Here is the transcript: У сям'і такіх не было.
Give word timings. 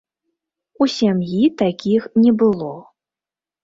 У 0.85 0.87
сям'і 0.95 1.43
такіх 1.61 2.11
не 2.25 2.37
было. 2.43 2.77